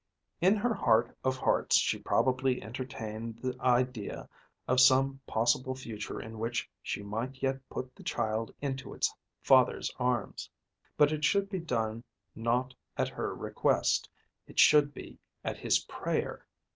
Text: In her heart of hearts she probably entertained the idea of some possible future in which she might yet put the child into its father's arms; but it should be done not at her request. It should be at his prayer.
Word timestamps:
In 0.41 0.55
her 0.55 0.73
heart 0.73 1.15
of 1.23 1.37
hearts 1.37 1.77
she 1.77 1.99
probably 1.99 2.59
entertained 2.59 3.37
the 3.37 3.55
idea 3.61 4.27
of 4.67 4.79
some 4.79 5.21
possible 5.27 5.75
future 5.75 6.19
in 6.19 6.39
which 6.39 6.67
she 6.81 7.03
might 7.03 7.43
yet 7.43 7.59
put 7.69 7.95
the 7.95 8.01
child 8.01 8.51
into 8.61 8.95
its 8.95 9.13
father's 9.43 9.93
arms; 9.99 10.49
but 10.97 11.11
it 11.11 11.23
should 11.23 11.51
be 11.51 11.59
done 11.59 12.03
not 12.33 12.73
at 12.97 13.09
her 13.09 13.35
request. 13.35 14.09
It 14.47 14.57
should 14.57 14.91
be 14.91 15.19
at 15.43 15.59
his 15.59 15.77
prayer. 15.81 16.47